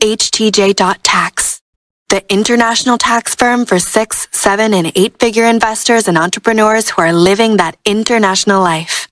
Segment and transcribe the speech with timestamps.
[0.00, 1.60] HTJ.tax,
[2.08, 7.12] the international tax firm for six, seven, and eight figure investors and entrepreneurs who are
[7.12, 9.08] living that international life.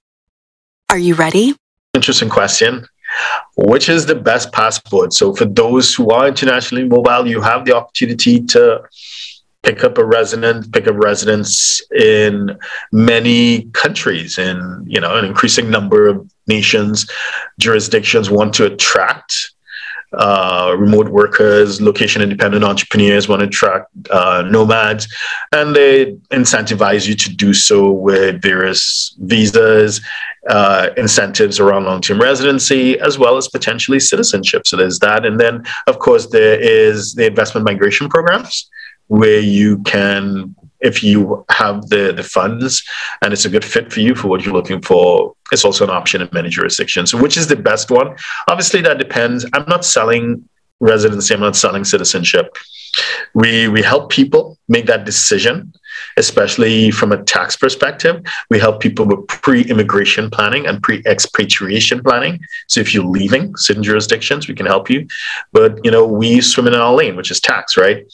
[0.91, 1.55] Are you ready?
[1.95, 2.87] Interesting question.
[3.57, 5.13] Which is the best passport?
[5.13, 8.83] So, for those who are internationally mobile, you have the opportunity to
[9.63, 12.59] pick up a resident, pick up residence in
[12.91, 17.09] many countries, and you know, an increasing number of nations,
[17.59, 19.53] jurisdictions want to attract
[20.15, 25.09] uh, remote workers, location independent entrepreneurs want to attract uh, nomads,
[25.53, 30.01] and they incentivize you to do so with various visas,
[30.49, 34.67] uh, incentives around long term residency, as well as potentially citizenship.
[34.67, 35.25] So there's that.
[35.25, 38.69] And then, of course, there is the investment migration programs
[39.09, 42.83] where you can if you have the the funds
[43.23, 45.91] and it's a good fit for you for what you're looking for it's also an
[45.91, 47.11] option in many jurisdictions.
[47.11, 48.17] So which is the best one?
[48.49, 49.47] Obviously that depends.
[49.53, 50.49] I'm not selling
[50.83, 52.57] residency i'm not selling citizenship.
[53.35, 55.73] We we help people make that decision
[56.17, 58.23] especially from a tax perspective.
[58.51, 62.41] We help people with pre-immigration planning and pre-expatriation planning.
[62.67, 65.07] So if you're leaving certain jurisdictions we can help you.
[65.53, 68.05] But you know we swim in our lane which is tax right?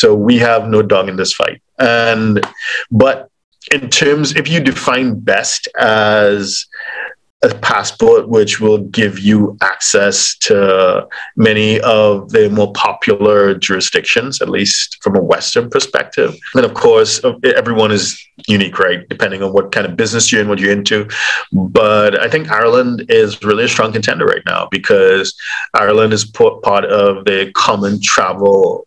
[0.00, 1.60] So we have no dog in this fight.
[1.78, 2.40] And
[2.90, 3.28] but
[3.72, 6.66] in terms, if you define best as
[7.42, 14.48] a passport which will give you access to many of the more popular jurisdictions, at
[14.48, 16.34] least from a Western perspective.
[16.54, 18.18] And of course, everyone is
[18.48, 19.06] unique, right?
[19.08, 21.06] Depending on what kind of business you're in, what you're into.
[21.52, 25.34] But I think Ireland is really a strong contender right now because
[25.74, 28.86] Ireland is part of the common travel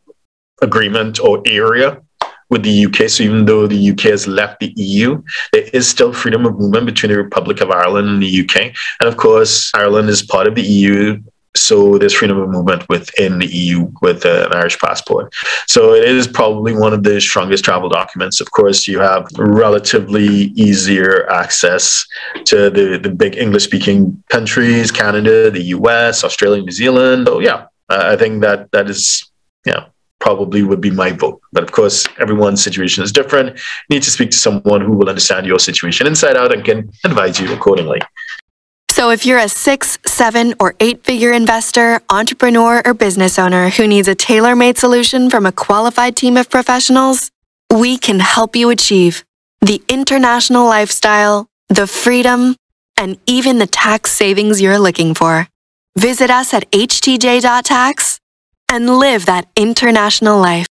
[0.64, 2.02] agreement or area
[2.50, 3.10] with the UK.
[3.10, 5.22] So even though the UK has left the EU,
[5.54, 8.74] there is still freedom of movement between the Republic of Ireland and the UK.
[9.00, 11.22] And of course, Ireland is part of the EU.
[11.56, 15.34] So there's freedom of movement within the EU with uh, an Irish passport.
[15.68, 18.40] So it is probably one of the strongest travel documents.
[18.40, 22.06] Of course, you have relatively easier access
[22.46, 27.28] to the, the big English speaking countries, Canada, the US, Australia, New Zealand.
[27.28, 29.30] So yeah, I think that that is,
[29.66, 29.86] yeah,
[30.20, 31.42] probably would be my vote.
[31.54, 33.58] But of course, everyone's situation is different.
[33.90, 36.92] You need to speak to someone who will understand your situation inside out and can
[37.04, 38.02] advise you accordingly.
[38.92, 43.88] So, if you're a six, seven, or eight figure investor, entrepreneur, or business owner who
[43.88, 47.30] needs a tailor made solution from a qualified team of professionals,
[47.72, 49.24] we can help you achieve
[49.62, 52.56] the international lifestyle, the freedom,
[52.96, 55.48] and even the tax savings you're looking for.
[55.96, 58.20] Visit us at htj.tax
[58.70, 60.66] and live that international life.